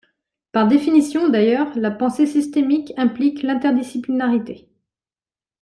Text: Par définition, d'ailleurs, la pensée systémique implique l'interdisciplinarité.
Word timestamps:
Par 0.51 0.67
définition, 0.67 1.29
d'ailleurs, 1.29 1.77
la 1.77 1.91
pensée 1.91 2.25
systémique 2.25 2.91
implique 2.97 3.43
l'interdisciplinarité. 3.43 4.67